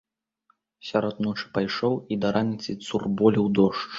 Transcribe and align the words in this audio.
Сярод 0.89 1.19
ночы 1.25 1.45
пайшоў 1.59 1.93
і 2.15 2.19
да 2.25 2.33
раніцы 2.37 2.77
цурболіў 2.87 3.45
дождж. 3.61 3.87